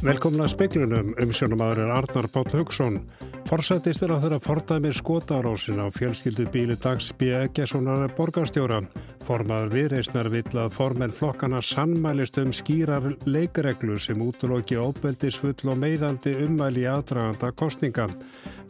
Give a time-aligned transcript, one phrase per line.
[0.00, 2.94] Velkomna speiklunum, umsjónumadur er Arnar Páll Haugsson.
[3.50, 7.28] Forsættist er að þeirra fordæmi skotarásin á fjölskyldu bíli dags B.
[7.36, 8.80] Eggessonar borgarstjóra.
[9.26, 16.32] Formaður viðreysnar vill að formenn flokkana sannmælist um skýrar leikareglur sem útloki óbeldisfull og meðandi
[16.46, 18.08] ummæli aðdraganda kostninga.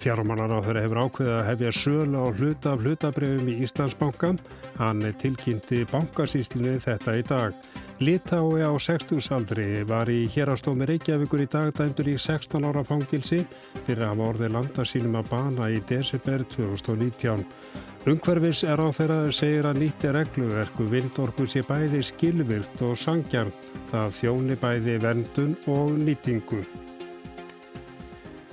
[0.00, 4.30] Fjármálar á þeirra hefur ákveðið að hefja sölu á hluta af hlutabrefum í Íslandsbanka.
[4.78, 7.68] Hann tilkynnti bankasýslinu þetta í dag.
[8.00, 13.42] Litái á 60 aldri var í hérastómi Reykjavíkur í dag dæmdur í 16 ára fangilsi
[13.84, 17.44] fyrir að orðið landa sínum að bana í desember 2019.
[18.08, 23.52] Ungverfis er á þeirra segir að nýtti regluverku vindorku sé bæði skilvirt og sangjarn
[23.92, 26.64] það þjóni bæði vendun og nýtingu.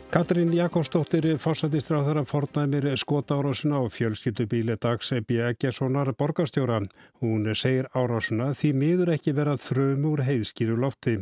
[0.07, 5.35] Katrín Jakobsdóttir fórsættistráður að fornæmir skota árásuna og fjölskyldubíli dags B.
[5.49, 6.77] Eggerssonar borgastjóra.
[7.19, 11.17] Hún segir árásuna því miður ekki vera þröm úr heiðskýru lofti.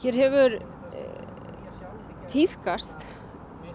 [0.00, 1.02] Hér hefur e,
[2.32, 3.04] tíðkast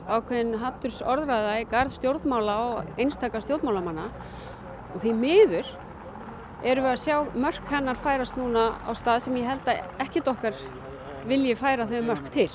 [0.10, 4.08] ákveðin hatturs orðræða í garð stjórnmála og einstakar stjórnmálamanna
[4.90, 5.70] og því miður
[6.66, 10.34] erum við að sjá mörk hennar færast núna á stað sem ég held að ekkit
[10.34, 10.58] okkar
[11.30, 12.50] vilji færa þau mörg til.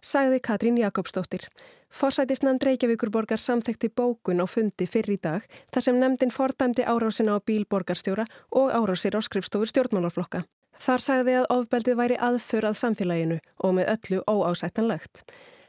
[0.00, 1.44] Sagði Katrín Jakobsdóttir.
[1.92, 7.38] Forsætisnefnd Reykjavíkurborgar samþekti bókun á fundi fyrr í dag þar sem nefndin fordæmdi árásina á
[7.44, 8.24] bílborgarstjóra
[8.56, 10.44] og árásir á skrifstofur stjórnmálarflokka.
[10.80, 15.24] Þar sagði að ofbeldið væri aðför að samfélaginu og með öllu óásættanlegt.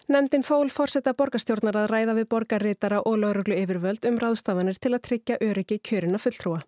[0.08, 5.04] Nefndin fól fórsetta borgarstjórnar að ræða við borgarritara og lauruglu yfirvöld um ráðstafanir til að
[5.10, 6.64] tryggja öryggi kjörina fulltrúa.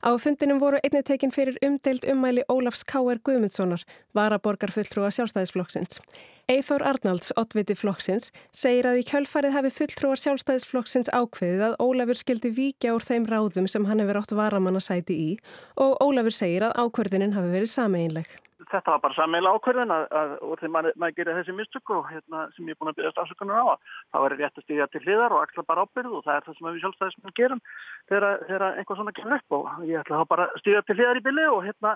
[0.00, 3.18] Á fundinum voru einni tekin fyrir umdeild ummæli Ólafs K.R.
[3.20, 3.82] Guðmundssonar,
[4.16, 6.00] varaborgarfulltrúa sjálfstæðisflokksins.
[6.48, 12.54] Eithór Arnalds, oddviti flokksins, segir að í kjölfarið hafi fulltrúar sjálfstæðisflokksins ákveðið að Ólafur skildi
[12.56, 15.32] vikja úr þeim ráðum sem hann hefur átt varamannasæti í
[15.76, 18.38] og Ólafur segir að ákverðinin hafi verið sameinleg
[18.70, 22.06] þetta var bara sammeila ákverðin að, að úr því maður, maður gerir þessi mistök og
[22.10, 23.66] hérna, sem ég er búin að byrja stafsökunar á
[24.12, 26.58] þá er rétt að stíðja til hliðar og axla bara ábyrð og það er það
[26.58, 27.62] sem við sjálfstæðismenn gerum
[28.10, 31.20] þegar, þegar einhvað svona kemur upp og ég ætla þá bara að stíðja til hliðar
[31.20, 31.94] í bylli og hérna,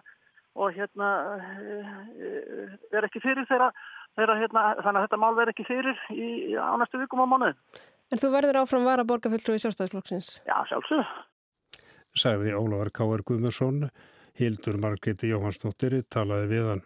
[0.54, 1.10] og hérna
[2.94, 3.76] er eh, ekki fyrir þegar,
[4.18, 7.60] þegar hérna, þannig að þetta mál verð ekki fyrir í, á næstu vikum á mánuð.
[8.12, 10.34] En þú verður áfram var að borga fulltrúi sjálfstæðisflokksins?
[10.46, 11.14] Já, sjálfsög.
[12.14, 13.24] Sagði Ólafur K.R.
[14.38, 16.84] Hildur Margreti Jóhansdóttir talaði við hann.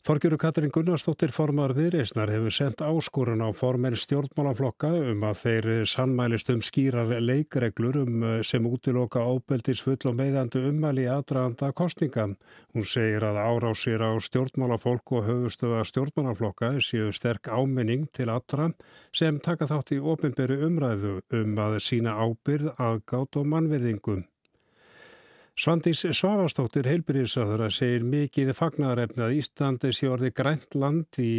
[0.00, 6.48] Þorgjöru Katrin Gunnarsdóttir formar viðreysnar hefur sendt áskorun á formen stjórnmálaflokka um að þeir sannmælist
[6.54, 12.30] um skýrar leikreglur um sem útiloka ábeldisfull og meðandu ummæli aðdraðanda kostninga.
[12.72, 18.72] Hún segir að árásir á stjórnmálafólk og höfustöða stjórnmálaflokka séu sterk áminning til allra
[19.12, 24.29] sem taka þátt í ofinberu umræðu um að sína ábyrð, aðgátt og mannverðingum.
[25.60, 31.34] Svandís Svavastóttir heilbyrjirsaður að segir mikið fagnarefni að Íslandi sé orði grænt land í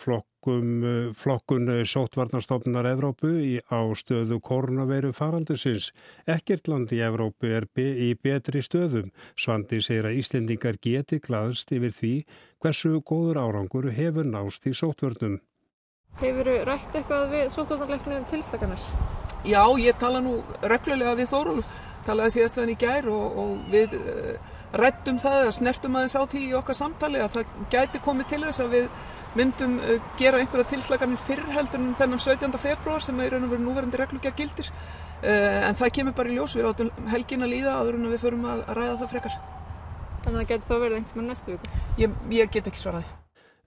[0.00, 0.82] flokkum,
[1.14, 5.92] flokkun sótvarnarstofnar Evrópu í ástöðu koronaveiru faraldusins.
[6.26, 9.12] Ekkert land í Evrópu er be í betri stöðum.
[9.38, 12.12] Svandís segir að Íslendingar geti glaðst yfir því
[12.58, 15.38] hversu góður árangur hefur nást í sótvörnum.
[16.18, 18.90] Hefur þú rætt eitthvað við sótvarnarleiknum tilslakanar?
[19.46, 21.54] Já, ég tala nú reglulega við Þóru
[22.06, 24.48] talaði síðast við hann í gær og, og við eh,
[24.80, 28.40] rettum það að snertum aðeins á því í okkar samtali að það gæti komið til
[28.44, 28.88] þess að við
[29.38, 32.58] myndum uh, gera einhverja tilslaganir fyrrheldur en þennan 17.
[32.58, 36.38] februar sem er raun og verið núverandi reglugjær gildir uh, en það kemur bara í
[36.38, 39.40] ljós, við áttum helgin að líða aður en við förum að, að ræða það frekar
[40.20, 41.80] Þannig að það gæti þá verið einhvern veginn næstu viku?
[42.02, 43.19] Ég, ég get ekki svaraði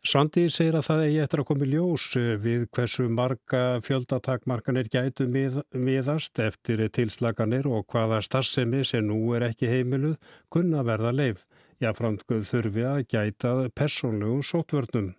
[0.04, 4.90] Svandi segir að það eigi eftir að koma í ljós eh, við hversu marga fjöldatakmarkanir
[4.92, 10.18] gætu mið, miðast eftir tilslaganir og hvaða starfsemi sem nú er ekki heimiluð
[10.52, 11.48] kunna verða leif.
[11.80, 15.14] Jáframtguð þurfi að gæta persónlegum sótvörnum.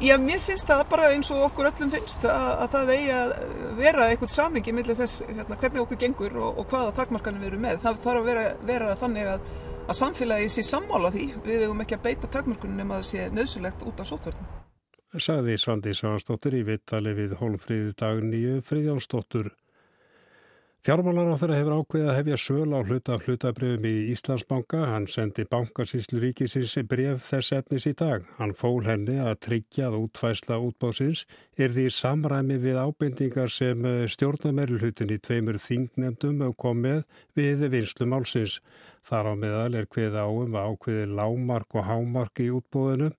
[0.00, 3.34] Já, mér finnst það bara eins og okkur öllum finnst að, að það eigi að
[3.82, 7.68] vera eitthvað samingi millir þess hérna, hvernig okkur gengur og, og hvaða takmarkanir við erum
[7.68, 7.82] með.
[7.84, 9.50] Það þarf að vera, vera þannig að
[9.90, 13.30] að samfélagi sé sammála því við hefum ekki að beita takmörkunum nema að það sé
[13.34, 14.58] nöðsulegt út af sótverðinu.
[15.10, 19.50] Saði Svandi Svansdóttir í vittali við Hólmfríði dagníu Fríðjónsdóttur.
[20.80, 24.78] Fjármálar á þeirra hefur ákveðið að hefja söl á hluta hlutabröfum í Íslandsbanka.
[24.88, 28.24] Hann sendi bankarsýslu ríkisins bref þess etnis í dag.
[28.38, 31.26] Hann fól henni að tryggja að útfæsla útbóðsins
[31.60, 33.84] er því samræmi við ábendingar sem
[34.16, 37.04] stjórnamerluhutin í tveimur þingnefndum kom með
[37.36, 38.62] við vinslu málsins.
[39.04, 43.12] Þar á meðal er hveð áum að ákveði lámark og hámark í útbóðinum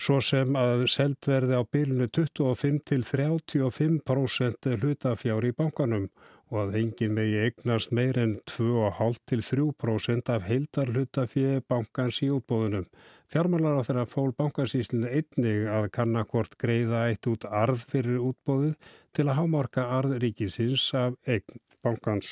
[0.00, 6.08] svo sem að seldverði á bylunu 25 til 35% hlutafjár í bankanum
[6.52, 12.30] og að engin megi eignast meir en 2,5 til 3% af heildar hlutafið bankans í
[12.34, 12.88] útbóðunum.
[13.32, 18.76] Fjármálar á þeirra fól bankansíslinu einnig að kannakvort greiða eitt út arð fyrir útbóðið
[19.16, 22.30] til að hámarka arð ríkisins af eign bankans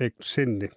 [0.00, 0.70] eign sinni.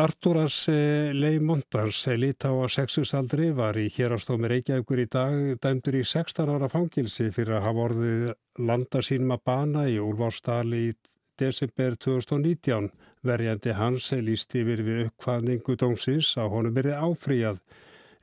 [0.00, 6.00] Artúras eh, Leimontans lít á að sexusaldri var í hérastómi Reykjavíkur í dag dæmdur í
[6.08, 8.22] 16 ára fangilsi fyrir að hafa orðið
[8.70, 10.94] landa sínum að bana í Úlfársdali í
[11.42, 12.88] desember 2019.
[13.28, 17.60] Verjandi hans líst yfir við uppkvæðningu dómsins að honum verið áfríjað.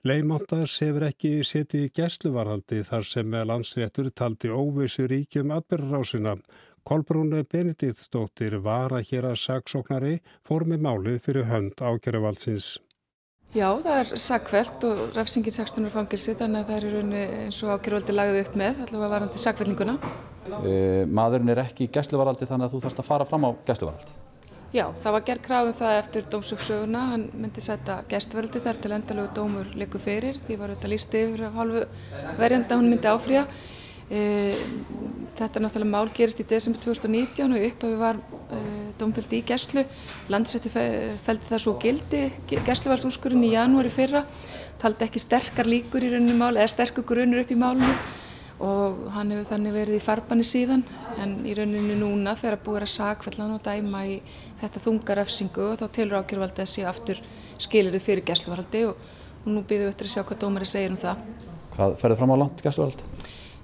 [0.08, 6.40] Leimontans hefur ekki setið í gæsluvarhaldi þar sem landsréttur taldi óvissu ríkjum atbyrgarásina
[6.88, 10.14] Kolbrún Benediktsdóttir var að hér að saksóknari
[10.48, 12.78] fór með málið fyrir hönd ákjæruvaldsins.
[13.52, 15.90] Já, það er sakveld og refsingin 16.
[15.92, 19.44] fangilsi þannig að það er í rauninni eins og ákjæruvaldi lagðið upp með allavega varandi
[19.44, 19.98] sakveldninguna.
[20.64, 20.74] E,
[21.20, 24.16] maðurinn er ekki í gæsluvaraldi þannig að þú þarfst að fara fram á gæsluvaraldi.
[24.72, 29.36] Já, það var gerð krafum það eftir dómsöksöguna, hann myndi setja gæstveraldi þar til endalögu
[29.36, 31.84] dómur liku fyrir því var þetta líst yfir halvu
[32.40, 33.44] verjanda hún myndi áfrýja.
[34.08, 34.20] E,
[35.36, 38.20] þetta náttúrulega mál gerist í desember 2019 og upphafi var
[38.56, 38.62] e,
[39.00, 39.84] domfældi í gæslu.
[40.32, 42.22] Landsetti fældi það svo gildi,
[42.54, 44.24] gæsluvalsúrskurinn í janúari fyrra,
[44.80, 47.94] taldi ekki sterkar líkur í rauninu mál eða sterkur grunur upp í málinu
[48.64, 50.82] og hann hefur þannig verið í farbanni síðan
[51.22, 54.16] en í rauninu núna þegar búið að sakfella hann og dæma í
[54.62, 57.22] þetta þungarefsingu og þá tilur ákjörvaldi að sé aftur
[57.62, 58.98] skilirði fyrir gæsluvaraldi og,
[59.48, 61.20] nú býðum við eftir að sjá hvað dómari segir um það.
[61.76, 63.06] Hvað ferður fram á langt gæsluvaraldi?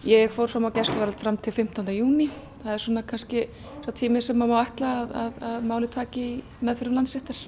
[0.04, 1.88] Ég fór fram á gæsluvarald fram til 15.
[1.96, 2.26] júni.
[2.60, 3.46] Það er svona kannski
[3.86, 6.24] svo tími sem maður má ætla að, að, að máli taki
[6.60, 7.40] meðfyrir landsettar.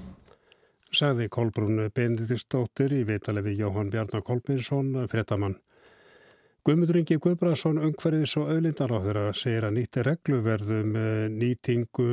[0.95, 5.57] Sagði Kolbrún Benediktsdóttir í vitalefi Jóhann Bjarnar Kolbinsson, frettamann.
[6.63, 10.97] Guðmundur Ingi Guðbrandsson, ungverðis og auðlindaráður að segja að nýtti regluverðum
[11.35, 12.09] nýtingu,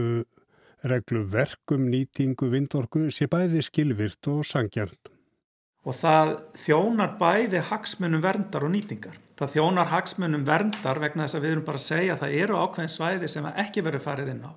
[0.90, 5.11] regluverkum nýtingu vindorku sé bæði skilvirt og sangjart.
[5.82, 11.44] Og það þjónar bæði hagsmunum verndar og nýtingar það þjónar hagsmunum verndar vegna þess að
[11.44, 14.46] við erum bara að segja að það eru ákveðin svæði sem ekki verið farið inn
[14.46, 14.52] á.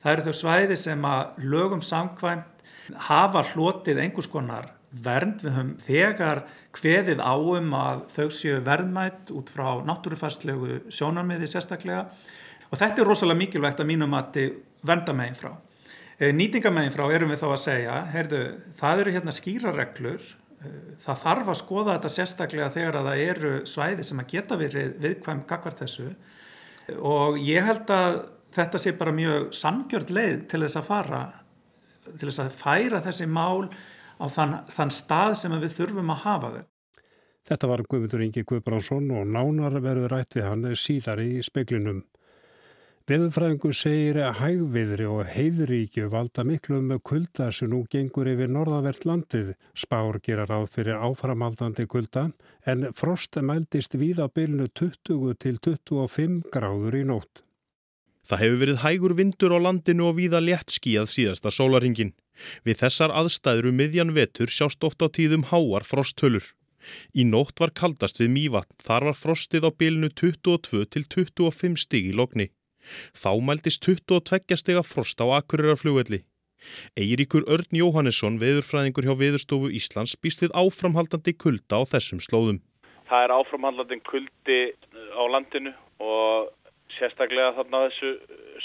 [0.00, 2.68] Það eru þau svæði sem að lögum samkvæmt
[3.10, 5.44] hafa hlotið einhvers konar vernd.
[5.44, 6.42] Við höfum þegar
[6.78, 12.06] hveðið áum að þau séu verðmætt út frá náttúrufarslegu sjónarmiði sérstaklega
[12.70, 14.40] og þetta er rosalega mikilvægt að mínum að
[14.86, 15.52] vernda meginn frá.
[16.20, 18.40] Eh, Nýtingameginn frá erum við þá að segja, heyrðu,
[18.76, 20.26] það eru hérna skýra reglur
[21.00, 24.90] það þarf að skoða þetta sérstaklega þegar að það eru svæði sem að geta verið
[25.04, 26.10] viðkvæm gagvart þessu
[27.06, 28.18] og ég held að
[28.54, 31.22] þetta sé bara mjög samgjörd leið til þess að fara
[32.10, 33.70] til þess að færa þessi mál
[34.20, 36.62] á þann, þann stað sem við þurfum að hafa þau.
[37.50, 42.02] Þetta var Guðmundur Ingi Guðbránsson og nánar verður rætt við hann síðar í speklinum.
[43.08, 49.06] Veðurfræðingu segir að hægviðri og heiðríkju valda miklu um kulda sem nú gengur yfir norðanvert
[49.08, 49.54] landið.
[49.74, 52.28] Spár gera ráð fyrir áframaldandi kulda
[52.66, 57.42] en frost mældist við á bylnu 20 til 25 gráður í nótt.
[58.28, 62.12] Það hefur verið hægur vindur á landinu og víða létt skíað síðasta sólaringin.
[62.62, 66.46] Við þessar aðstæður um miðjan vetur sjást ofta á tíðum háar frosthölur.
[67.10, 72.06] Í nótt var kaldast við mývatn, þar var frostið á bylnu 22 til 25 stig
[72.12, 72.52] í lokni.
[73.16, 76.24] Þá mæltist 22 stega frost á Akureyrar-flugvelli.
[76.98, 82.60] Eiríkur Örn Jóhannesson, veðurfræðingur hjá Veðurstofu Íslands, býst við áframhaldandi kulda á þessum slóðum.
[83.08, 84.60] Það er áframhaldandi kuldi
[85.16, 85.72] á landinu
[86.04, 86.50] og
[86.98, 88.10] sérstaklega þarna á þessu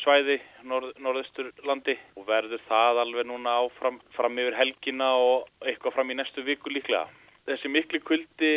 [0.01, 5.95] svæði, norð, norðustur landi og verður það alveg núna áfram fram yfir helgina og eitthvað
[5.95, 7.07] fram í næstu viku líklega.
[7.45, 8.51] Þessi miklu kuldi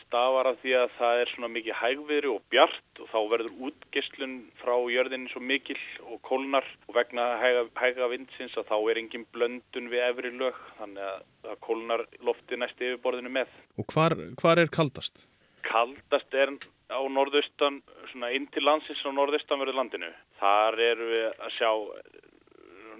[0.00, 4.32] stafar af því að það er svona mikið hægviðri og bjart og þá verður útgestlun
[4.58, 9.26] frá jörðinni svo mikil og kólnar og vegna hæga, hæga vindsins að þá er engin
[9.36, 13.54] blöndun við efri lög þannig að það kólnar lofti næst yfirborðinu með.
[13.78, 15.28] Og hvar, hvar er kaldast?
[15.62, 16.50] Kaldast er
[16.90, 20.10] á norðaustan, svona inn til landsins á norðaustanverðu landinu.
[20.42, 21.70] Þar eru við að sjá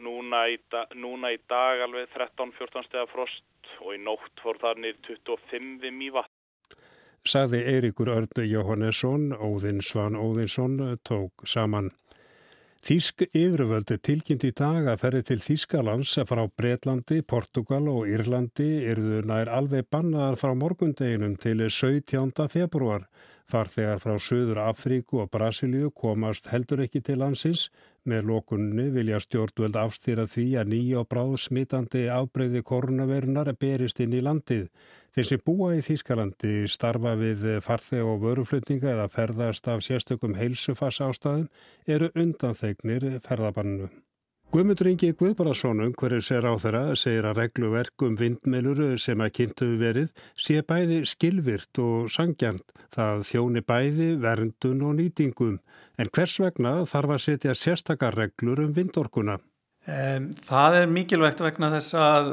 [0.04, 4.80] núna í, dag, núna í dag alveg 13-14 steg frost og í nótt fór þar
[4.84, 6.30] nýr 25 við mývat.
[7.24, 10.76] Saði Eirikur Örnu Jóhannesson, Óðinn Svan Óðinsson
[11.08, 11.88] tók saman.
[12.84, 19.22] Þísk yfirvöldu tilkynnt í dag að ferði til Þískalands frá Breitlandi, Portugal og Írlandi eruðu
[19.30, 22.44] nær alveg bannaðar frá morgundeginum til 17.
[22.52, 23.06] februar.
[23.48, 27.70] Farþegar frá Suður Afríku og Brasilíu komast heldur ekki til landsins.
[28.04, 34.12] Með lókunni vilja stjórnveld afstýra því að nýja og bráð smitandi afbreyði koronavirunar berist inn
[34.12, 34.66] í landið.
[35.16, 41.00] Þeir sem búa í Þýskalandi starfa við farþeg og vöruflutninga eða ferðast af sérstökum heilsufass
[41.06, 41.48] ástæðum
[41.96, 43.88] eru undanþegnir ferðabanninu.
[44.54, 49.78] Guðmundur Ingi Guðbararsson, umhverjir sér á þeirra, segir að regluverk um vindmilur sem að kynntuðu
[49.80, 52.62] verið sé bæði skilvirt og sangjant.
[52.94, 55.56] Það þjóni bæði verndun og nýtingum.
[56.00, 59.38] En hvers vegna þarf að setja sérstakar reglur um vindorkuna?
[59.84, 62.30] Það er mikilvægt vegna þess að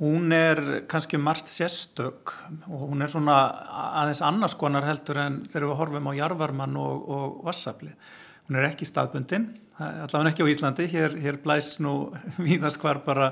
[0.00, 2.32] hún er kannski margt sérstök
[2.66, 3.36] og hún er svona
[4.02, 7.94] aðeins annars konar heldur en þegar við horfum á jarvarmann og, og vassaflið.
[8.48, 9.46] Hún er ekki staðbundin,
[9.78, 11.94] allavega ekki á Íslandi, hér, hér blæs nú
[12.46, 13.30] víðast hvar bara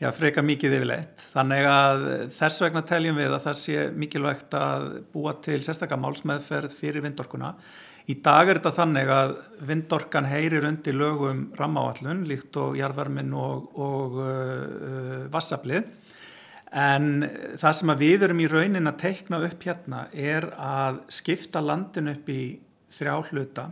[0.00, 1.24] já, freka mikið yfirleitt.
[1.32, 2.04] Þannig að
[2.34, 7.54] þess vegna teljum við að það sé mikilvægt að búa til sérstaklega málsmeðferð fyrir vindorkuna.
[8.04, 9.34] Í dag er þetta þannig að
[9.64, 15.86] vindorkan heyrir undir lögum rammáallun líkt og jarðvermin og, og uh, vassaflið.
[16.74, 17.24] En
[17.60, 22.28] það sem við erum í raunin að teikna upp hérna er að skipta landin upp
[22.28, 22.42] í
[22.92, 23.70] þrjá hluta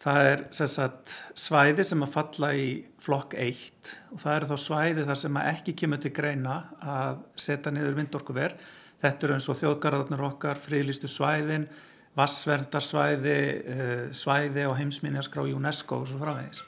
[0.00, 2.68] Það er sagt, svæði sem að falla í
[3.04, 7.72] flokk 1 og það eru þá svæði þar sem ekki kemur til greina að setja
[7.74, 8.54] niður vindorkuver.
[9.02, 11.68] Þetta eru eins og þjóðgarðarnar okkar, fríðlistu svæðin,
[12.20, 13.38] vassverndarsvæði,
[13.74, 16.62] eh, svæði og heimsminjaskrá UNESCO og svo framvegis.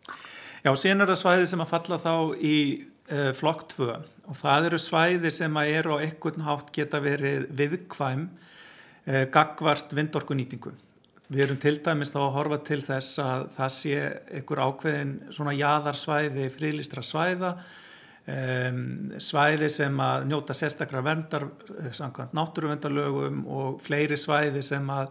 [0.63, 2.59] Já, síðan eru það svæði sem að falla þá í
[3.11, 3.89] uh, flokk 2
[4.31, 9.95] og það eru svæði sem að eru á einhvern hátt geta verið viðkvæm uh, gagvart
[9.99, 10.71] vindorkunýtingu.
[11.33, 14.01] Við erum til dæmis þá að horfa til þess að það sé
[14.37, 17.53] einhver ákveðin svona jaðarsvæði, frílistra svæða,
[18.29, 18.83] um,
[19.23, 25.09] svæði sem að njóta sérstakra vendar, eh, samkvæmt náttúruvendarlögum og fleiri svæði sem að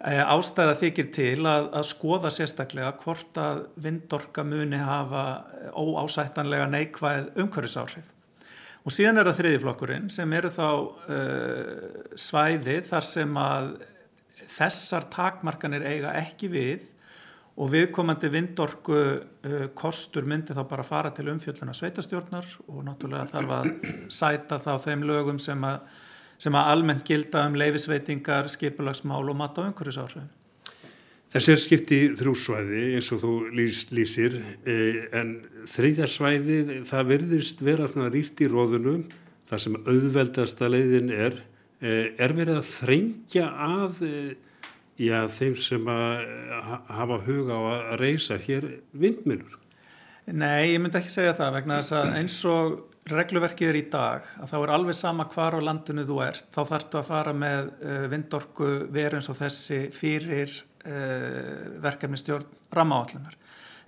[0.00, 5.24] ástæða þykir til að, að skoða sérstaklega hvort að vindorka muni hafa
[5.76, 8.14] óásættanlega neikvæð umhverfisáhrif.
[8.80, 13.74] Og síðan er það þriðiflokkurinn sem eru þá uh, svæði þar sem að
[14.50, 16.88] þessar takmarkanir eiga ekki við
[17.60, 23.52] og viðkomandi vindorku uh, kostur myndi þá bara fara til umfjölduna sveitastjórnar og náttúrulega þarf
[23.58, 23.68] að
[24.16, 25.82] sæta þá þeim lögum sem að,
[26.40, 30.30] sem að almennt gilda um leifisveitingar, skipulagsmál og mat á umhverjusáhrifin.
[31.30, 34.34] Þessi er skipti þrjúsvæði eins og þú lýs, lýsir
[34.66, 35.36] eh, en
[35.70, 39.04] þriðjarsvæði það verðist vera rýrt í róðunum
[39.50, 41.38] þar sem auðveldasta leiðin er
[41.80, 44.32] Eh, er verið að þrengja að eh,
[45.00, 46.26] já, þeim sem að
[46.92, 49.54] hafa huga á að reysa hér vindmilur?
[50.28, 52.74] Nei, ég myndi ekki segja það vegna þess að eins og
[53.10, 56.60] regluverkið er í dag að þá er alveg sama hvar á landinu þú ert þá
[56.68, 60.52] þartu að fara með uh, vindorku veru eins og þessi fyrir
[60.84, 63.36] uh, verkefni stjórn ramáallunar.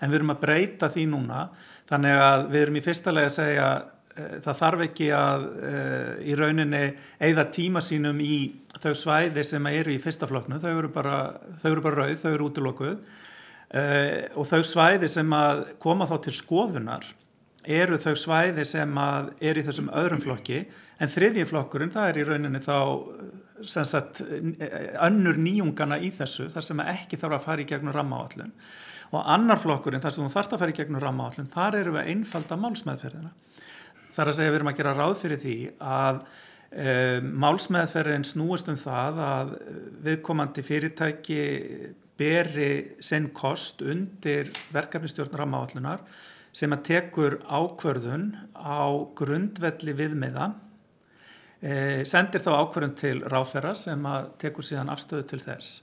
[0.03, 1.45] En við erum að breyta því núna
[1.91, 3.69] þannig að við erum í fyrsta lega að segja
[4.13, 5.45] Eh, það þarf ekki að
[6.29, 6.83] í rauninni
[7.23, 8.37] eigða tíma sínum í
[8.83, 11.19] þau svæði sem eru í fyrsta flokknu, þau eru bara,
[11.63, 16.17] þau eru bara rauð, þau eru útilokkuð uh, og þau svæði sem að koma þá
[16.27, 17.07] til skoðunar
[17.69, 20.65] eru þau svæði sem að eru í þessum öðrum flokki
[20.99, 22.79] en þriðji flokkurinn það er í rauninni þá
[23.69, 28.55] sagt, önnur nýjungana í þessu þar sem ekki þarf að fara í gegnum rammaáallun
[29.13, 32.09] og annar flokkurinn þar sem þú þarfst að fara í gegnum rammaáallun þar eru við
[32.15, 33.33] einfalda málsmeðferðina.
[34.13, 35.57] Þar að segja við erum að gera ráð fyrir því
[35.93, 36.21] að
[36.71, 36.95] e,
[37.45, 39.55] málsmeðferðin snúist um það að
[40.09, 41.43] viðkomandi fyrirtæki
[42.19, 42.73] beri
[43.05, 46.05] sinn kost undir verkefnistjórnur á máallunar
[46.53, 48.85] sem að tekur ákvörðun á
[49.17, 50.51] grundvelli viðmiða
[51.61, 55.83] e, sendir þá ákvörðun til ráþera sem að tekur síðan afstöðu til þess.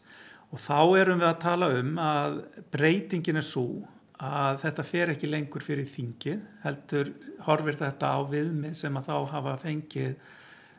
[0.50, 2.42] Og þá erum við að tala um að
[2.74, 3.68] breytingin er svo
[4.20, 7.12] að þetta fer ekki lengur fyrir þingið heldur
[7.46, 10.16] horfir þetta á viðmið sem að þá hafa fengið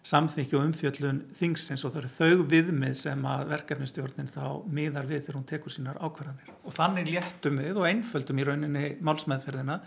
[0.07, 5.26] samþykju og umfjöllun þingsins og það eru þau viðmið sem að verkefnistjórnin þá miðar við
[5.26, 6.54] þegar hún tekur sínar ákvarðanir.
[6.64, 9.80] Og þannig léttum við og einföldum í rauninni málsmeðferðina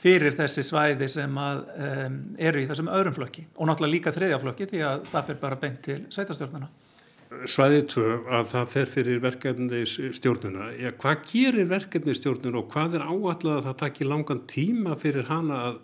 [0.00, 3.46] fyrir þessi svæði sem að um, eru í þessum öðrum flokki.
[3.56, 6.72] Og náttúrulega líka þriðja flokki því að það fer bara beint til sveitastjórnana
[7.50, 10.68] svæðið tvö að það fer fyrir verkefni stjórnuna.
[10.78, 15.26] Já, hvað gerir verkefni stjórnuna og hvað er áallega að það takir langan tíma fyrir
[15.26, 15.80] hana að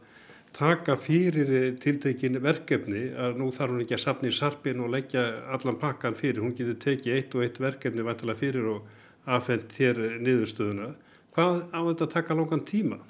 [0.56, 5.24] taka fyrir tiltekin verkefni að nú þarf hún ekki að sapna í sarpin og leggja
[5.54, 6.42] allan pakkan fyrir.
[6.44, 10.92] Hún getur tekið eitt og eitt verkefni vantilega fyrir og aðfendt þér niðurstöðuna.
[11.36, 13.00] Hvað á þetta að taka langan tíma?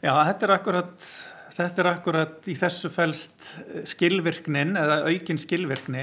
[0.00, 1.10] Já, þetta er akkurat
[1.56, 3.46] Þetta er akkurat í þessu fælst
[3.88, 6.02] skilvirknin eða aukin skilvirkni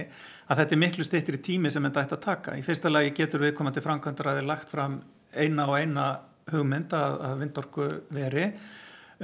[0.50, 2.56] að þetta er miklu styrtir í tími sem þetta ætti að taka.
[2.58, 4.96] Í fyrsta lagi getur við komandi framkvæmdaraði lagt fram
[5.30, 6.08] eina og eina
[6.50, 8.48] hugmynd að, að vindorku veri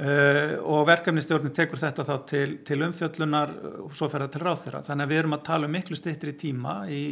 [0.00, 3.54] uh, og verkefnistjórnir tekur þetta þá til, til umfjöllunar
[3.84, 4.84] og svo fer það til ráð þeirra.
[4.88, 7.02] Þannig að við erum að tala um miklu styrtir í tíma í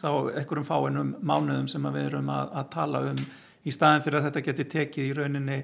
[0.00, 0.08] þá
[0.40, 3.26] einhverjum fáinum mánuðum sem við erum að, að tala um
[3.64, 5.58] í staðin fyrir að þetta geti tekið í rauninni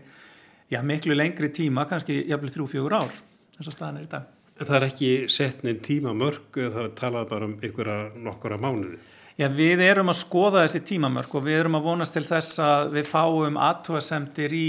[0.70, 3.16] já, miklu lengri tíma, kannski jafnvel þrjú-fjögur ár,
[3.56, 4.36] þess að staðin er í dag.
[4.60, 8.98] Það er ekki setnin tímamörk, það talað bara um einhverja nokkura mánuði.
[9.40, 12.90] Já, við erum að skoða þessi tímamörk og við erum að vonast til þess að
[12.98, 14.66] við fáum aðtúasemtir í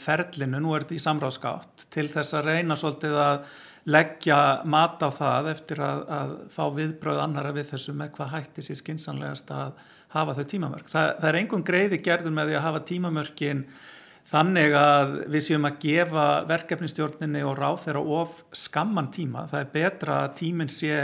[0.00, 3.44] ferlinu, nú er þetta í samráðskátt, til þess að reyna svolítið að
[3.90, 8.64] leggja mat á það eftir að, að fá viðbröð annara við þessu með hvað hætti
[8.66, 9.80] sér skinsanlegast að
[10.12, 10.90] hafa þau tímamörk.
[10.92, 13.64] Það, það er engum greiði gerður með því að hafa tímamörkin
[14.30, 19.46] Þannig að við séum að gefa verkefnistjórninni og ráð þeirra of skamman tíma.
[19.50, 20.98] Það er betra að tíminn sé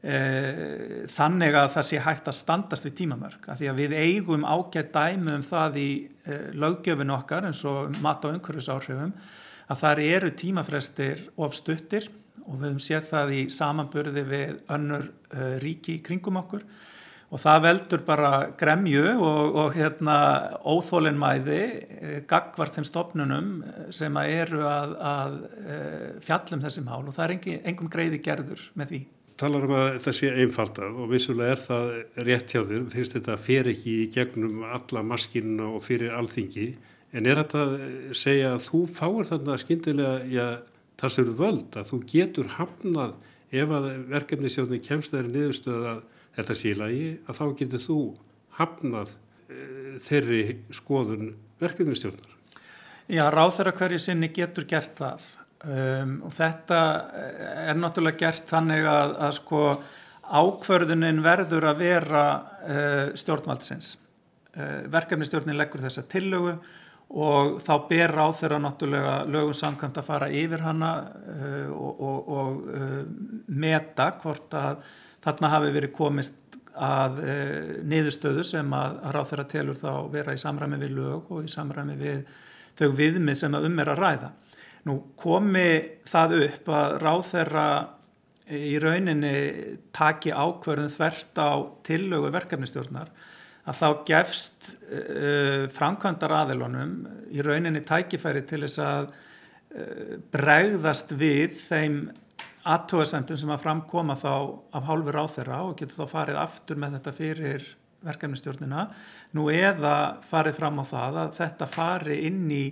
[0.00, 3.48] þannig að það sé hægt að standast við tímamörk.
[3.52, 5.90] Að því að við eigum ágætt dæmi um það í
[6.24, 9.12] e, löggjöfin okkar eins og mat- og umhverfisáhrifum
[9.70, 12.08] að þar eru tímafrestir of stuttir
[12.46, 16.64] og við höfum séð það í samanburði við önnur e, ríki kringum okkur
[17.30, 20.16] og það veldur bara gremju og, og hérna
[20.66, 23.52] óþólinnmæði eh, gagvart þeim stopnunum
[23.94, 28.66] sem að eru að, að eh, fjallum þessi mál og það er engum greiði gerður
[28.74, 29.02] með því.
[29.40, 31.90] Talar um að þetta sé einfalda og vissulega er það
[32.26, 36.66] rétt hjá þér, finnst þetta fer ekki í gegnum alla maskinuna og fyrir alþingi.
[37.16, 37.78] En er þetta að
[38.20, 40.46] segja að þú fáir þarna skindilega, já
[41.00, 43.14] það séu völd að þú getur hafnað
[43.50, 46.02] ef að verkefnisjónin kemst þeirri niðurstöð að
[46.36, 48.00] þetta sé lagi að þá getur þú
[48.60, 49.14] hafnað
[49.48, 49.60] e,
[50.06, 50.42] þeirri
[50.76, 51.32] skoðun
[51.62, 52.36] verkefnistjórnar.
[53.10, 55.24] Já, ráð þeirra hverju sinni getur gert það
[55.64, 56.82] um, og þetta
[57.66, 59.64] er náttúrulega gert þannig að, að sko
[60.30, 63.96] ákverðunin verður að vera uh, stjórnvaldsins.
[64.54, 66.54] Uh, verkefnistjórnin leggur þessa tillögu
[67.10, 72.30] og þá ber ráð þeirra náttúrulega lögum samkvæmt að fara yfir hana uh, og, og,
[72.36, 74.84] og meta hvort að
[75.24, 76.36] þarna hafi verið komist
[76.80, 77.18] að
[77.90, 81.50] niðurstöðu sem að, að ráð þeirra telur þá vera í samræmi við lög og í
[81.50, 82.22] samræmi við
[82.78, 84.30] þau viðmið sem að um er að ræða.
[84.88, 85.70] Nú komi
[86.08, 87.66] það upp að ráð þeirra
[88.50, 89.34] í rauninni
[89.94, 91.50] taki ákverðin þvert á
[91.86, 93.10] tillögu verkefnistjórnar
[93.68, 96.94] að þá gefst uh, framkvæmdar aðilunum
[97.30, 102.00] í rauninni tækifæri til þess að uh, bregðast við þeim
[102.70, 104.32] aðtóðasendum sem að framkoma þá
[104.76, 107.68] af hálfur á þeirra og getur þá farið aftur með þetta fyrir
[108.04, 108.86] verkefnistjórnina
[109.36, 112.64] nú eða farið fram á það að þetta fari inn í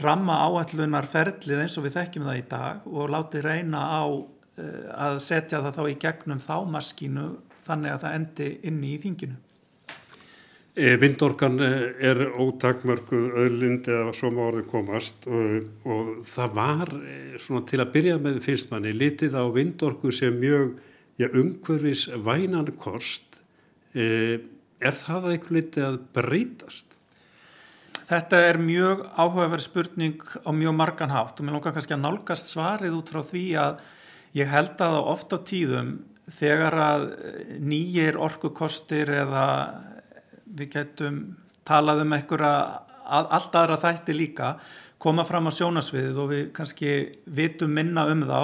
[0.00, 4.26] ramma áallunar ferlið eins og við þekkjum það í dag og láti reyna á uh,
[4.96, 7.26] að setja það þá í gegnum þá maskínu
[7.66, 9.40] þannig að það endi inni í þinginu.
[10.72, 11.68] E, vindorkan e,
[12.00, 17.82] er ótakmörkuð öðlind eða svo má orðið komast og, og það var e, svona til
[17.82, 20.72] að byrja með finnst manni litið á vindorku sem mjög
[21.20, 23.36] ja, umhverfis vænan kost
[23.92, 26.96] er það eitthvað litið að breytast?
[28.08, 32.50] Þetta er mjög áhugaverð spurning á mjög margan hátt og mér lókar kannski að nálgast
[32.50, 33.84] svarið út frá því að
[34.38, 35.92] ég held að á oft á tíðum
[36.32, 37.04] þegar að
[37.62, 39.46] nýjir orkukostir eða
[40.46, 41.20] við getum
[41.68, 42.54] talað um einhverja
[43.12, 44.54] allt aðra þætti líka
[45.02, 46.92] koma fram á sjónasviðið og við kannski
[47.26, 48.40] vitum minna um þá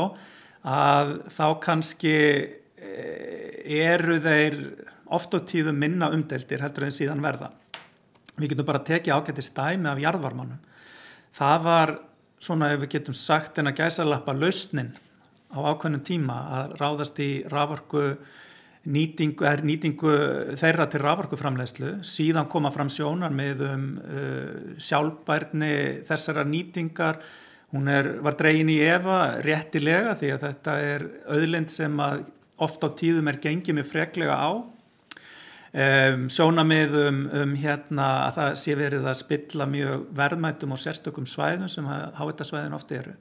[0.69, 4.59] að þá kannski eh, eru þeir
[5.15, 7.53] oft á tíðu minna umdeltir heldur en síðan verða.
[8.39, 10.61] Við getum bara tekið ágætti stæmi af jarðvarmanum.
[11.35, 11.95] Það var
[12.43, 14.93] svona ef við getum sagt en að gæsa lappa lausnin
[15.51, 18.05] á ákveðnum tíma að ráðast í raforku
[18.89, 20.15] nýtingu, er nýtingu
[20.61, 25.73] þeirra til raforkuframlegslu, síðan koma fram sjónar með um uh, sjálfbærni
[26.07, 27.21] þessara nýtingar,
[27.75, 32.01] hún er, var dregin í Eva réttilega því að þetta er auðlind sem
[32.59, 34.51] ofta á tíðum er gengið með freklega á.
[35.69, 41.27] Um, sjónamið um, um hérna að það sé verið að spilla mjög verðmættum og sérstökum
[41.29, 41.85] svæðum sem
[42.17, 43.13] háetasvæðin ofta eru.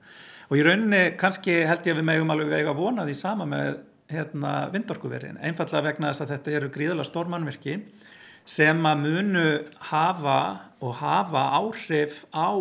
[0.48, 3.82] Og í rauninni kannski held ég að við megum alveg vega vonað í sama með
[4.08, 7.76] hérna, vindorkuverin einfallega vegna þess að þetta eru gríðala stórmannverki
[8.48, 9.46] sem að munu
[9.90, 10.40] hafa
[10.80, 12.56] og hafa áhrif á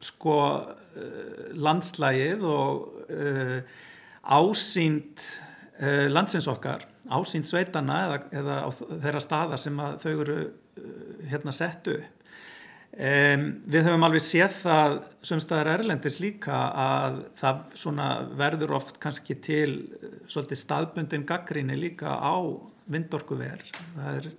[0.00, 3.60] sko uh, landslægið og uh,
[4.24, 5.28] ásýnd
[5.76, 8.56] uh, landsins okkar ásýnd sveitana eða, eða
[9.04, 10.38] þeirra staða sem þau eru
[11.30, 12.00] hérna settu
[12.96, 14.94] Um, við höfum alveg séð það
[15.28, 17.98] sömstaðar erlendis líka að það
[18.38, 19.72] verður oft kannski til
[20.32, 22.40] svolítið staðbundin gaggríni líka á
[22.88, 23.60] vindorkuver.
[23.98, 24.30] Það er,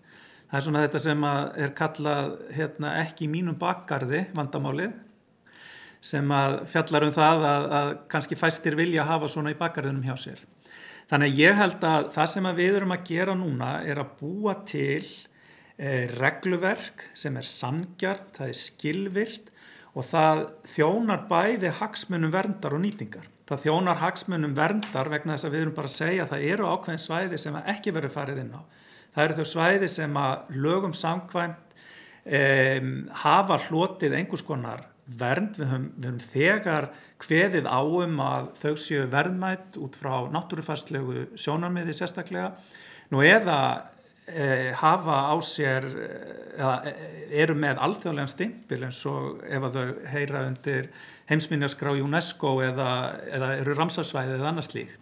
[0.49, 4.97] það er svona þetta sem er kallað hérna, ekki mínum bakgarði vandamálið
[6.01, 10.15] sem að fjallar um það að, að kannski fæstir vilja hafa svona í bakgarðinum hjá
[10.17, 10.41] sér.
[11.07, 14.13] Þannig að ég held að það sem að við erum að gera núna er að
[14.19, 15.05] búa til
[15.77, 19.51] Eh, regluverk sem er sangjar, það er skilvirt
[19.93, 23.27] og það þjónar bæði hagsmunum verndar og nýtingar.
[23.45, 26.71] Það þjónar hagsmunum verndar vegna þess að við erum bara að segja að það eru
[26.71, 28.61] ákveðin svæði sem ekki verður farið inn á.
[29.13, 31.77] Það eru þau svæði sem að lögum samkvæmt
[32.41, 32.91] um,
[33.21, 35.57] hafa hlotið einhvers konar vernd.
[35.57, 36.89] Við höfum, við höfum þegar
[37.23, 42.51] hveðið áum að þau séu verðmætt út frá náttúrufarslegu sjónarmiði sérstaklega.
[43.13, 43.59] Nú eða
[44.27, 47.05] eh, hafa á sér eh, eða eh,
[47.43, 50.91] eru með alþjóðlegan stimpil eins og ef að þau heyra undir
[51.29, 52.91] heimsminjaskrá UNESCO eða,
[53.31, 54.99] eða eru ramsarsvæði eða annars líkt.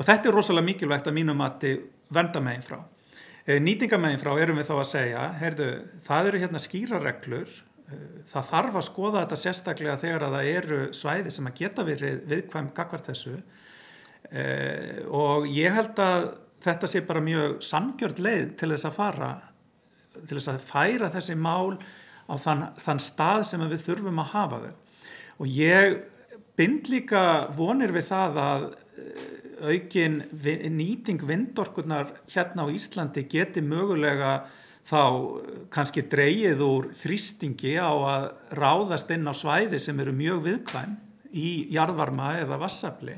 [0.00, 1.86] Og þetta er rosalega mikilvægt að mínum að þið
[2.16, 2.80] venda meginn frá.
[3.42, 5.68] Eh, nýtingameginn frá erum við þá að segja, heyrðu,
[6.06, 7.54] það eru hérna skýrareglur,
[8.32, 12.22] það þarf að skoða þetta sérstaklega þegar að það eru svæði sem að geta verið
[12.30, 13.36] viðkvæm gagvart þessu.
[15.12, 16.28] Og ég held að
[16.62, 19.32] þetta sé bara mjög samgjörd leið til þess að fara
[20.20, 21.76] til þess að færa þessi mál
[22.28, 24.72] á þann, þann stað sem við þurfum að hafa þau.
[25.42, 25.98] Og ég
[26.58, 27.22] bind líka
[27.56, 28.66] vonir við það að
[29.02, 29.30] eh,
[29.62, 30.20] aukin
[30.76, 34.42] nýting vindorkunar hérna á Íslandi geti mögulega
[34.86, 35.02] þá
[35.72, 38.24] kannski dreyið úr þrýstingi á að
[38.58, 40.96] ráðast inn á svæði sem eru mjög viðkvæm
[41.32, 43.14] í jarðvarma eða vassafli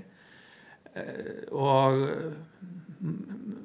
[0.94, 2.04] eh, og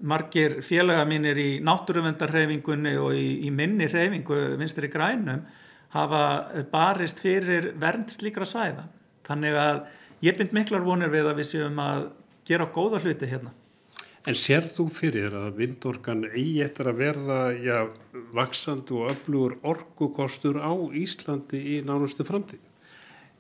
[0.10, 5.44] margir félaga mínir í náttúruvendarhefingunni og í, í minni hefingu vinstri grænum
[5.94, 6.24] hafa
[6.72, 8.86] barist fyrir vernd slíkra svæða.
[9.28, 9.80] Þannig að
[10.26, 12.10] ég bind miklar vonir við að við séum að
[12.48, 13.54] gera góða hluti hérna.
[14.28, 17.78] En sér þú fyrir að vindorkan eigi eftir að verða já,
[18.36, 22.60] vaksand og öflugur orkukostur á Íslandi í nánustu framtíð?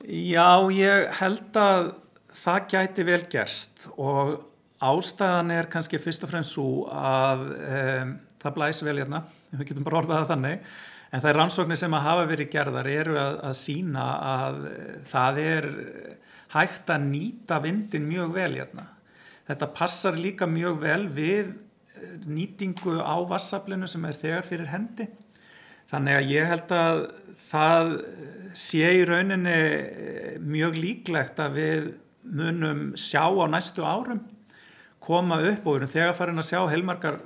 [0.07, 1.89] Já, ég held að
[2.31, 4.37] það gæti vel gerst og
[4.79, 9.87] Ástæðan er kannski fyrst og fremst svo að um, það blæs vel hérna, við getum
[9.89, 10.69] bara orðað það þannig,
[11.09, 14.61] en það er rannsóknir sem að hafa verið gerðar eru að, að sína að
[15.09, 15.67] það er
[16.55, 18.87] hægt að nýta vindin mjög vel hérna.
[19.49, 21.55] Þetta passar líka mjög vel við
[22.29, 25.07] nýtingu á vassaflinu sem er þegar fyrir hendi.
[25.89, 26.99] Þannig að ég held að
[27.39, 27.93] það
[28.53, 29.55] sé í rauninni
[30.45, 31.87] mjög líklegt að við
[32.29, 34.21] munum sjá á næstu árum
[35.01, 37.17] koma upp og við erum þegar farin að sjá heilmarkar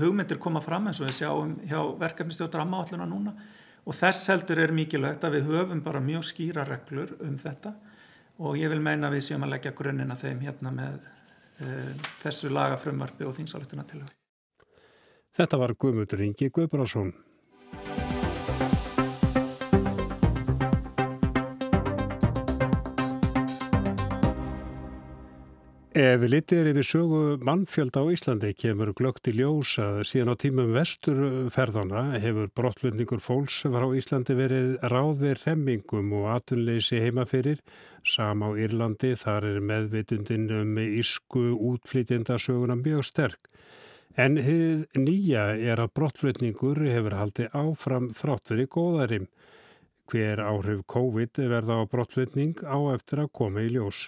[0.00, 3.32] hugmyndir koma fram eins og við sjáum hjá verkefnistjóttur ammáalluna núna
[3.86, 7.72] og þess heldur er mikilvægt að við höfum bara mjög skýra reglur um þetta
[8.42, 10.98] og ég vil meina að við séum að leggja grunnina þeim hérna með
[12.22, 14.14] þessu lagafrömmarfi og þýnsalutuna til þau.
[15.32, 17.14] Þetta var Guðmundur Ingi Guðbrásson.
[25.92, 30.36] Ef litið er yfir sögu mannfjöld á Íslandi kemur glögt í ljós að síðan á
[30.40, 37.60] tímum vesturferðana hefur brottlutningur fólks frá Íslandi verið ráðvið remmingum og atunleysi heimafyrir.
[38.08, 43.52] Sam á Írlandi þar er meðvitundin um ísku útflýtjendasöguna mjög sterk.
[44.16, 49.28] En nýja er að brottlutningur hefur haldið áfram þrátt verið góðarim.
[50.08, 54.06] Hver áhrif COVID verða á brottlutning á eftir að koma í ljós.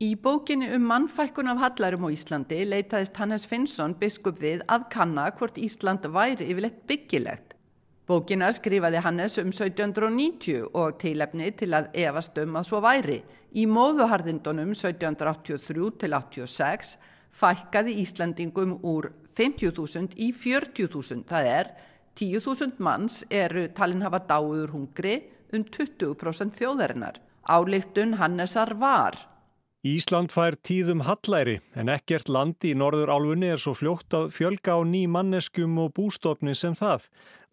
[0.00, 5.26] Í bókinni um mannfækkun af hallarum á Íslandi leitaðist Hannes Finnsson biskup við að kanna
[5.36, 7.50] hvort Ísland væri yfirleitt byggilegt.
[8.08, 13.18] Bókina skrifaði Hannes um 1790 og teilefni til að efast um að svo væri.
[13.52, 16.94] Í móðuharðindunum 1783 til 86
[17.42, 21.26] fælkaði Íslandingum úr 50.000 í 40.000.
[21.28, 21.70] Það er
[22.16, 25.18] 10.000 manns eru talin hafa dáður hungri
[25.52, 27.20] um 20% þjóðarinnar.
[27.52, 29.20] Álíktun Hannesar var
[29.80, 34.74] Ísland fær tíðum hallæri en ekkert landi í norður álfunni er svo fljótt að fjölga
[34.76, 37.06] á ný manneskum og bústofni sem það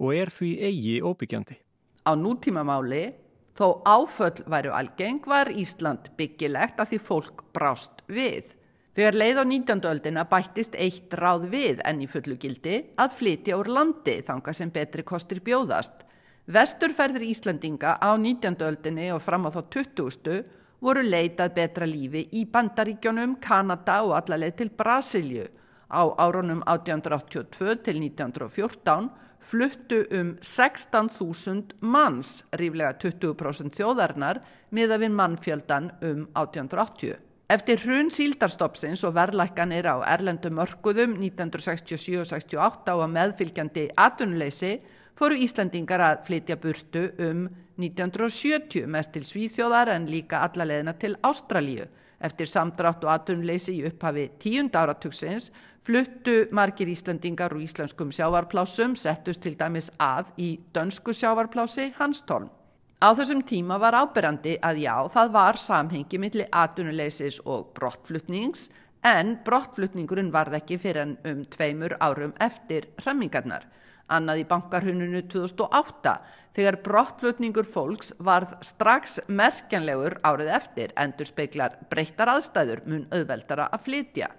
[0.03, 1.55] og er því eigi óbyggjandi.
[2.03, 3.15] Á nútímamáli,
[3.55, 8.51] þó áföll væru algeng, var Ísland byggilegt að því fólk brást við.
[8.91, 9.87] Þegar leið á 19.
[9.87, 14.75] öldina bættist eitt ráð við enn í fullu gildi að flytja úr landi þanga sem
[14.75, 16.03] betri kostir bjóðast.
[16.43, 18.59] Vesturferðir Íslandinga á 19.
[18.67, 20.43] öldinni og fram á þá 20
[20.83, 25.47] voru leitað betra lífi í Bandaríkjónum, Kanada og allarleið til Brasilju.
[25.87, 29.09] Á árunum 1882 til 1914
[29.39, 34.41] fluttu um 16.000 manns, ríflega 20% þjóðarnar,
[34.75, 37.23] miða við mannfjöldan um 1880.
[37.47, 44.73] Eftir hrun síldarstoppsins og verðlækkanir á erlendum mörguðum 1967 og 68 á meðfylgjandi atunleysi
[45.17, 47.47] fóru Íslandingar að flytja burtu um
[47.81, 51.87] 1970 mest til Svíþjóðar en líka alla leðina til Ástralíu.
[52.17, 55.51] Eftir samdrátt og atunleysi í upphafi tíund áratugsins
[55.85, 62.49] fluttu margir Íslandingar og íslenskum sjávarplásum settust til dæmis að í dönsku sjávarplási Hanstholm.
[62.97, 68.71] Á þessum tíma var áberandi að já, það var samhengi millir atvinnuleysis og brottflutnings
[69.05, 73.67] en brottflutningurinn varð ekki fyrir en um tveimur árum eftir hrammingarnar.
[74.07, 76.13] Annað í bankarhununu 2008
[76.55, 83.83] þegar brottflutningur fólks varð strax merkjanlegur árið eftir endur speiklar breyttar aðstæður mun auðveldara að
[83.89, 84.31] flytja.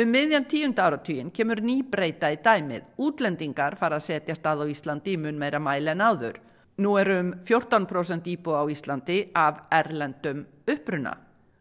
[0.00, 2.90] Um miðjan tíund áratugin kemur ný breyta í dæmið.
[2.98, 6.38] Útlendingar fara að setja stað á Íslandi í mun meira mæli en áður.
[6.80, 11.16] Nú eru um 14% íbú á Íslandi af erlendum uppruna.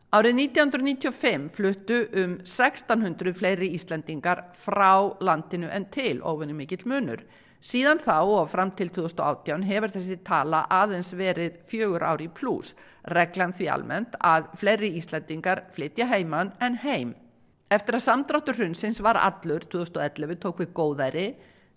[0.10, 7.22] Árið 1995 fluttu um 1600 fleiri Íslandingar frá landinu en til ofunni mikill munur.
[7.62, 12.74] Síðan þá og fram til 2018 hefur þessi tala aðeins verið fjögur ári pluss,
[13.14, 17.14] reglan því almennt að fleiri Íslandingar flytja heiman en heim.
[17.70, 21.28] Eftir að samdráttur hrunsins var allur 2011 tók við góðæri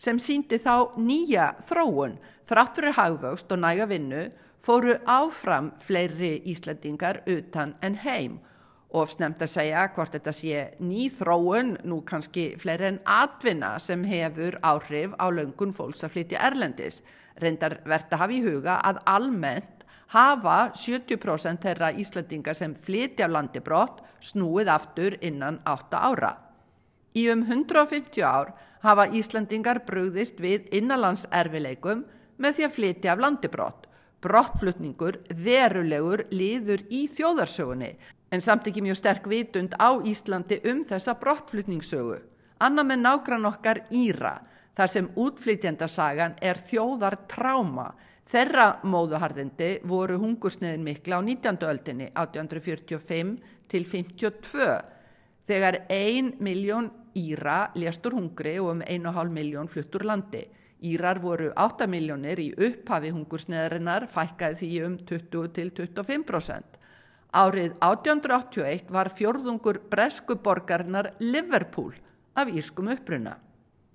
[0.01, 2.17] sem síndi þá nýja þróun.
[2.49, 4.25] Þrátt fyrir hagvöxt og næga vinnu
[4.63, 8.39] fóru áfram fleiri Íslandingar utan en heim.
[8.93, 14.59] Ofsnemt að segja hvort þetta sé ný þróun, nú kannski fleiri en atvinna sem hefur
[14.63, 17.01] áhrif á löngun fólks að flytja Erlendis.
[17.41, 23.33] Reyndar verðt að hafa í huga að almennt hafa 70% þeirra Íslandinga sem flytja af
[23.33, 26.35] landi brott snúið aftur innan 8 ára.
[27.17, 28.53] Í um 150 ár
[28.85, 32.05] hafa Íslandingar brugðist við innanlands erfileikum
[32.37, 33.89] með því að flytja af landibrott.
[34.23, 37.91] Brottflutningur verulegur liður í þjóðarsögunni
[38.33, 42.21] en samt ekki mjög sterk vitund á Íslandi um þessa brottflutningssögu.
[42.63, 44.37] Anna með nágrann okkar Íra
[44.79, 47.91] þar sem útflytjandasagan er þjóðar tráma.
[48.33, 51.59] Þeirra móðuharðindi voru hungursniðin mikla á 19.
[51.69, 53.35] öldinni 1845
[53.69, 54.71] til 52
[55.51, 60.47] þegar 1 miljón Íra léstur hungri og um 1,5 miljón fluttur landi.
[60.83, 66.81] Írar voru 8 miljónir í upphafi hungursneðarinnar, fækkaði því um 20-25%.
[67.33, 71.95] Árið 1881 var fjörðungur bresku borgarinnar Liverpool
[72.35, 73.39] af írskum uppruna.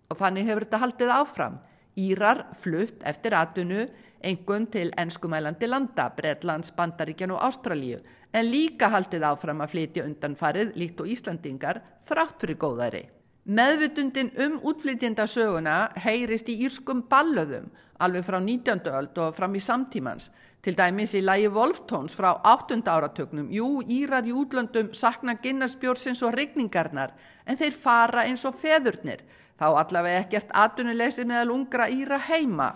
[0.08, 1.60] Og þannig hefur þetta haldið áfram.
[1.98, 3.84] Írar flutt eftir atvinnu
[4.24, 8.00] engum til enskumælandi landa, Breitlands, Bandaríkjan og Ástralíu,
[8.34, 13.04] en líka haldið áfram að flytja undanfarið líkt og Íslandingar þrátt fyrir góðæri.
[13.48, 17.70] Meðvutundin um útflytjandasöguna heyrist í írskum ballöðum
[18.04, 18.82] alveg frá 19.
[18.92, 20.30] öld og fram í samtímans.
[20.62, 22.82] Til dæmis í lægi Wolftóns frá 8.
[22.84, 27.16] áratögnum, jú, Írar í útlöndum sakna Ginnarsbjórsins og regningarnar,
[27.48, 29.24] en þeir fara eins og feðurnir.
[29.58, 32.74] Þá allavega ekkert atunuleysi meðal ungra Íra heima.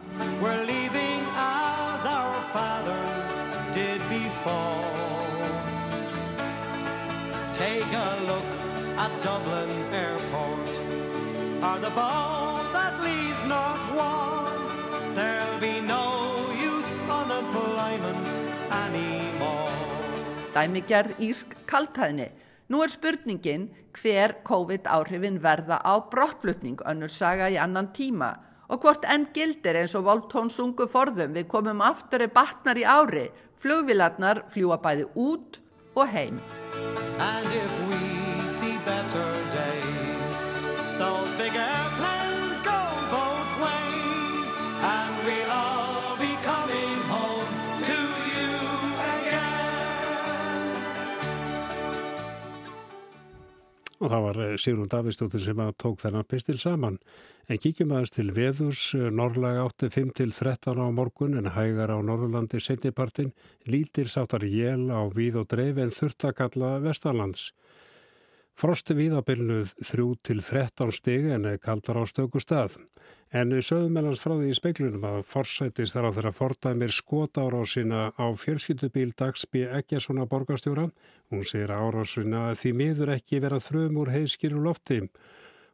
[11.95, 14.47] Boat that leaves North Wall
[15.15, 16.05] There'll be no
[16.63, 18.27] youth unemployment
[18.71, 19.75] anymore.
[20.55, 22.29] Dæmigerð Írsk kaltæðni
[22.71, 23.67] Nú er spurningin
[23.99, 28.31] hver COVID áhrifin verða á brottflutning önnur saga í annan tíma.
[28.71, 33.27] Og hvort enn gildir eins og voltónsungu forðum við komum aftur í batnar í ári,
[33.59, 35.59] flugvilarnar fljúa bæði út
[35.99, 36.39] og heim.
[54.01, 56.97] Og það var eh, Sigrun Davidsdóttir sem tók þennan pistil saman.
[57.45, 62.01] En kíkjum aðeins til veðurs, eh, norrlega 8-5 til 13 á morgun en hægar á
[62.01, 63.29] Norrlandi setnipartin,
[63.69, 67.51] lítir sáttar jél á víð og dreif en þurftakalla Vestarlands.
[68.57, 72.81] Frosti víðabilnuð 3 til 13 stig en kaldar á stöku stað.
[73.31, 78.25] En sögum mellans frá því í speiklunum að forsættist þar á þeirra fordæmir skotára á
[78.35, 80.89] fjölskyldubíl Dagsby Eggersona borgarstjóra.
[81.31, 84.99] Hún segir árásuna að því miður ekki vera þröm úr heiðskýru lofti.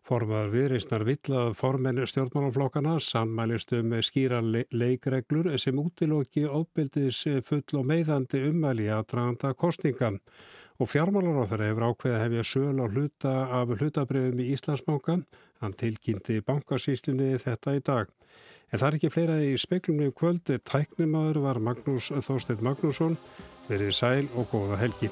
[0.05, 7.89] Formaður viðreysnar villað formenni stjórnmálaflokkana sammælist um skýra le leikreglur sem útilóki ofbildis full og
[7.89, 10.13] meðandi umæli að dranda kostninga
[10.77, 15.17] og fjármálar á þeirra hefur ákveðið að hefja söl á hluta af hlutabrefum í Íslandsbanka.
[15.61, 18.13] Hann tilkynnti bankasýslinni þetta í dag.
[18.71, 20.61] En það er ekki fleira í speklumni kvöldi.
[20.61, 23.17] Tæknimaður var Magnús Þóstedt Magnússon.
[23.67, 25.11] Verið sæl og góða helgi.